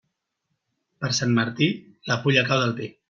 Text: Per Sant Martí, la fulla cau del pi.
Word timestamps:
Per 1.03 1.11
Sant 1.17 1.35
Martí, 1.41 1.67
la 2.13 2.19
fulla 2.25 2.47
cau 2.49 2.65
del 2.65 2.75
pi. 2.81 2.91